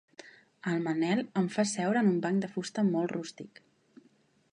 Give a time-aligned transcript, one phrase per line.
[0.69, 3.63] El Manel em fa seure en un banc de fusta molt rústic.